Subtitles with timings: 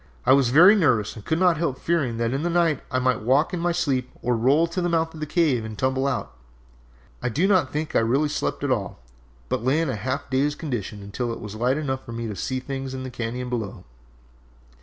[0.25, 3.21] I was very nervous and could not help fearing that in the night I might
[3.21, 6.35] walk in my sleep or roll to the mouth of the cave and tumble out.
[7.21, 8.97] I do not think I really slept at all,
[9.47, 12.35] but lay in a half dazed condition until it was light enough for me to
[12.35, 13.83] see things in the cañon below.